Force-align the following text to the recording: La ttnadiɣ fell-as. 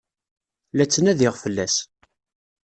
La 0.73 0.85
ttnadiɣ 0.85 1.33
fell-as. 1.43 1.75